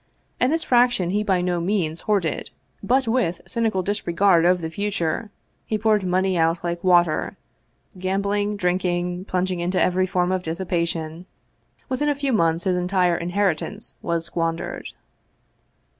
[0.39, 2.49] And this fraction he by no means hoarded,
[2.81, 5.29] but with cynical disregard of the future
[5.67, 7.37] he poured money out like water,
[7.99, 11.27] gambling, drinking, plunging into every form of dissipation.
[11.87, 14.87] Within a few months his entire inheritance was squandered.